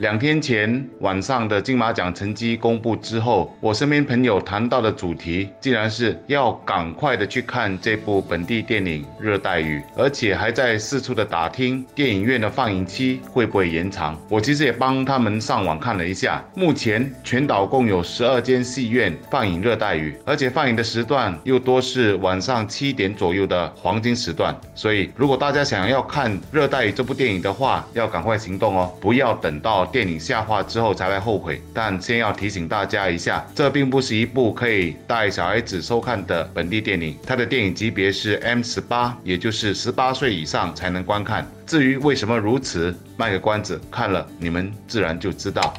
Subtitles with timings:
[0.00, 14.18] 两天前晚上的金马奖成绩公布之后，我身边朋友谈到的主题，竟然是要赶快的去看这部本地电影《热带雨》，而且还在四处的打听电影院的放映期会不会延长。
[14.30, 24.58] 我其实也帮他们上网看了一下，目前全岛共有十二间戏院放映《热带雨》，而且放映的时段又多是晚上七点左右的黄金时段。
[24.74, 29.89] 所以，如果大家想要看《热带雨》这部电影的话，要赶快行动哦，不要等到。
[29.92, 41.46] 电影下话之后才来后悔，但先要提醒大家一下，这并不是一部可以带小孩子收看的本地电影，它的电影级别是 M 十八，也就是十八岁以上才能观看。
[41.66, 45.72] 至于为什么如此，卖个关子，看了你们自然就知道。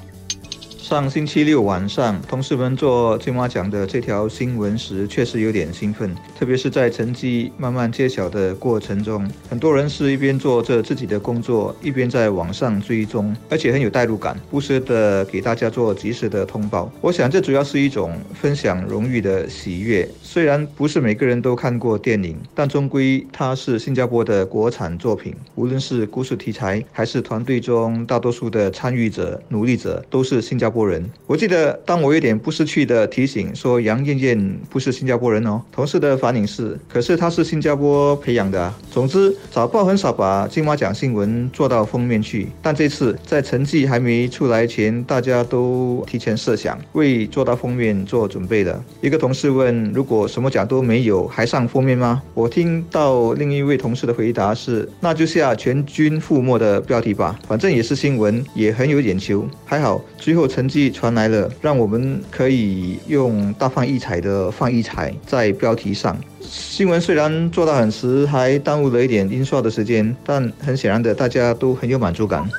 [0.92, 16.92] 上星期六晚上，同事们做金马奖的这条新闻时，确实有点兴奋，特别是在成绩慢慢揭晓的过程中，很多人是一边做着自己的工作，一边在网上追踪，而且很有代入感，不时的给大家做及时的通报。
[17.00, 20.06] 我想，这主要是一种分享荣誉的喜悦。
[20.22, 30.81] 虽然不是每个人都看过电影，但终归它是新加坡的国产作品，无论是故事题材，还是团队中大多数的参与者、努力者，都是新加坡。
[30.88, 38.74] 人，我记得当我有点不识趣的提醒说杨艳艳不是新加坡人哦，同事的反应是，可是她是新加坡培养的。
[38.90, 48.82] 总之，早报很少把金马奖新闻做到封面去，但这次在成绩还没出来前，大家都提前设想，为做到封面做准备的。
[49.02, 52.24] 一个同事问：如果什么奖都没有，还上封面吗？
[52.34, 59.46] 我听到另一位同事的回答是：那就下全军覆没的标题吧，反正也是新闻，也很有眼球。
[59.66, 60.71] 还好，最后成。
[60.72, 66.18] 记传来了，让我们可以用大放异彩的放异彩在标题上。
[66.40, 72.50] 新闻虽然做到很迟，还耽误了一点印刷的时间，但很显然的，大家都很有满足感。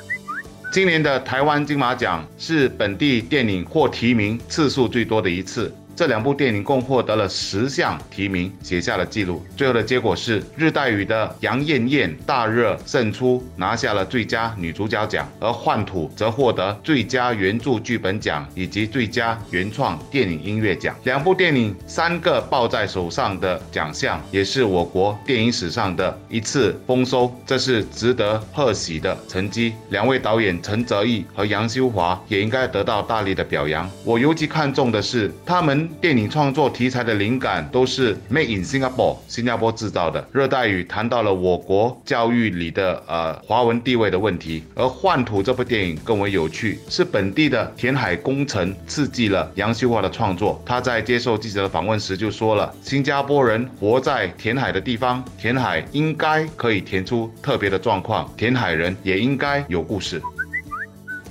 [0.71, 5.73] 今年的台湾金马奖是本地电影获提名次数最多的一次。
[5.95, 9.45] 这两部电影共获得了十项提名，写下了记录。
[9.55, 20.95] 最后的结果是，《日带雨》的杨艳艳大热胜出，拿下了最佳女主角奖，而《幻土》则获得最佳原著剧本奖以及最佳原创电影音乐奖。
[21.03, 29.73] 两部电影三个抱在手上的奖项，也是我国电影史上的一次丰收，这是值得贺喜的成绩。
[29.89, 33.87] 两位导演陈泽义和杨修华也应该得到大力的表扬。
[34.03, 35.82] 我尤其看重的是他们。
[36.01, 40.27] 电影创作题材的灵感都是 Made in Singapore，新加坡制造的。
[40.31, 50.61] 热带雨谈到了我国教育里的呃华文地位的问题，而幻土这部电影更为有趣，是本地的填海工程刺激了杨秀华的创作。
[50.65, 60.21] 他在接受记者的访问时就说了，新加坡人活在填海的地方，填海应该可以填出特别的状况，填海人也应该有故事。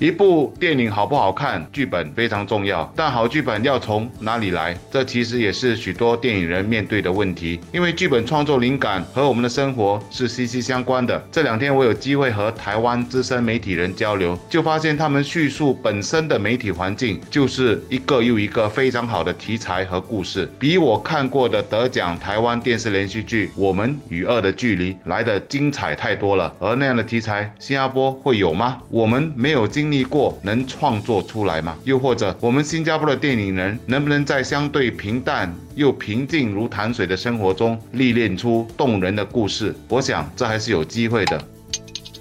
[0.02, 2.92] 一部电影好不好看，剧本非常重要。
[2.96, 4.76] 但好剧本要从哪里来？
[4.90, 7.60] 这其实也是许多电影人面对的问题。
[7.72, 11.24] 因为剧本创作灵感和我们的生活是息息相关的。
[11.30, 26.52] 这两天我有机会和台湾资深媒体人交流，就发现他们叙述本身的媒体环境就是一个又一个非常好的题材和故事，比我看过的得奖台湾电视连续剧《我们与恶的距离》来的精彩太多了。
[26.58, 28.78] 而那样的题材，新加坡会有吗？
[28.90, 29.91] 我们没有经。
[29.92, 31.76] 历过能创作出来吗？
[31.84, 39.75] 又或者我们新加坡的电影人能不能在相对平淡又平静如潭水的生活中历练出动人的故事？
[39.88, 41.38] 我想这还是有机会的。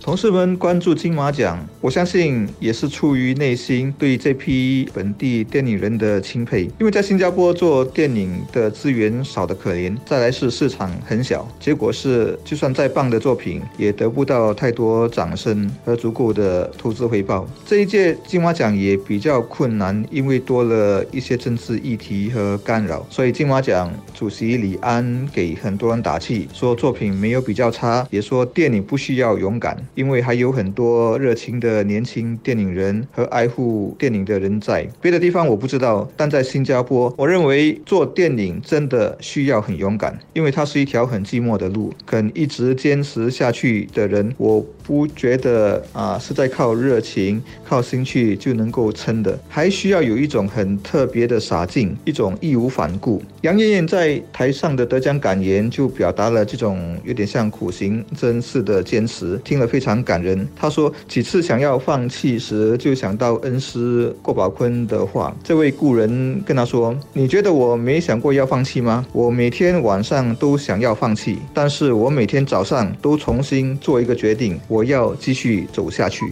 [0.04, 6.64] 同事们关注金马奖，我相信也是出于内心对这批本地电影人的钦佩。
[6.80, 17.48] 因为在新加坡做电影的资源少得可怜，再来是市场很小，结果是就算再棒的作品也得不到太多掌声和足够的投资回报。
[17.68, 23.06] 这一届金马奖也比较困难，因为多了一些政治议题和干扰。
[23.12, 29.78] 所以金马奖主席李安给很多人打气，说作品没有比较差，也说电影不需要勇敢。
[29.94, 41.94] 因为还有很多热情的年轻电影人和爱护电影的人在别的地方我不知道，但在新加坡，我认为做电影真的需要很勇敢，因为它是一条很寂寞的路。
[42.06, 53.22] 肯一直坚持下去的人，我不觉得啊是在靠热情、靠兴趣就能够撑的，还需要有一种很特别的傻劲，一种义无反顾。
[53.42, 59.81] 杨艳艳在台上的得奖感言就表达了这种有点像苦行僧似的坚持，听了非。
[59.82, 60.48] 常感人。
[60.56, 65.36] 他说几次想要放弃时，就想到恩师郭宝坤的话。
[65.44, 69.06] 这位故人跟他说：“你觉得我没想过要放弃吗？
[69.12, 76.26] 我每天晚上都想要放弃，但是我每天早上都重新做一个决定，我要继续走下去。”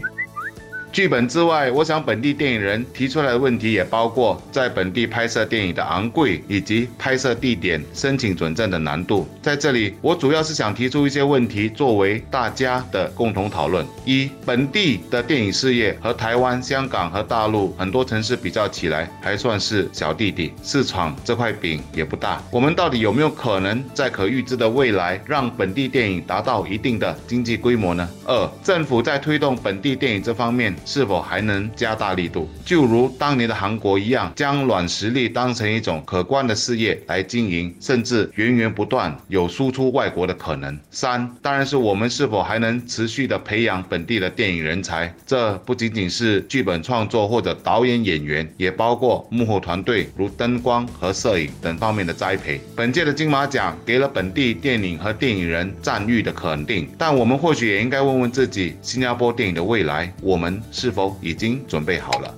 [0.91, 9.27] 剧本之外，我想本地电影人提出来的问题也包括在本地拍摄电影的昂贵，以及拍摄地点申请准证的难度。
[9.39, 13.85] 在这里，我主要是想提出一些问题，作为大家的共同讨论。
[14.03, 22.41] 一，本地的电影事业和台湾、香港和大陆很多城市比较起来，还算是小弟弟，市场这块饼也不大。
[22.51, 28.09] 我们到底有没有可能在可预知的未来，让本地电影达到一定的经济规模呢？
[28.25, 30.75] 二，政府在推动本地电影这方面。
[30.85, 32.49] 是否还能加大力度？
[32.65, 40.77] 就如当年的韩国一样，将软实力当成一种可观的事业来经营，甚至源源不断有输出外国的可能。
[40.91, 45.13] 三，当然是我们是否还能持续的培养本地的电影人才？
[45.25, 52.59] 这不仅仅是剧本创作或者导演演员，也包括幕后团队，如灯光和摄影等方面的栽培。
[52.75, 60.61] 本届的金马奖给了本地电影和电影人赞誉的肯定，但我们或许也应该问问自己：新加坡电影的未来，我们。
[60.71, 62.33] 是否已经准备好了？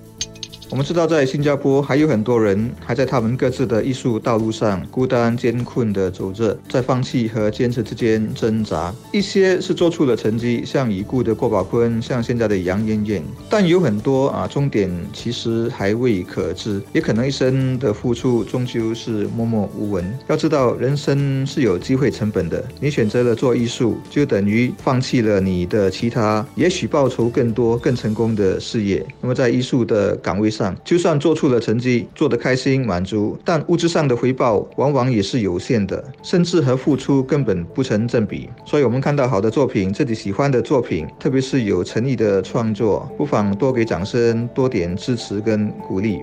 [0.71, 8.93] 我们知道，在新加坡还有很多人还在他们各自的艺术道路上孤单艰困地走着，在放弃和坚持之间挣扎。
[9.11, 13.21] 一些是做出了成绩，像已故的郭宝坤，像现在的杨艳艳。
[13.49, 20.17] 但有很多啊，终点其实还未可知，也可能一生的付出终究是默默无闻。
[20.27, 22.63] 要知道，人生是有机会成本的。
[22.79, 29.05] 你选择了做艺术，就等于放弃了你的其他，也许报酬更多、更成功的事业。
[29.19, 38.49] 那么，在艺术的岗位上就算做出了成绩，做得开心满足，但物质上的回报往往也是有限的，甚至和付出根本不成正比。
[38.65, 46.19] 所以，我们看到好的作品，自己喜欢的作品，特别是有诚意的创作，不妨多给掌声，多点支持跟鼓励。